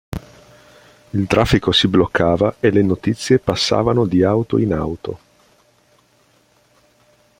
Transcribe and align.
Il 1.11 1.27
traffico 1.27 1.71
si 1.71 1.87
bloccava 1.87 2.55
e 2.59 2.71
le 2.71 2.81
notizie 2.81 3.37
passavano 3.37 4.07
di 4.07 4.23
auto 4.23 4.57
in 4.57 4.73
auto. 4.73 5.19